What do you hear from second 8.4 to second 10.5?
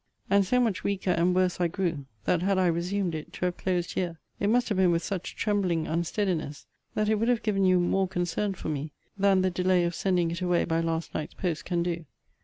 for me, than the delay of sending it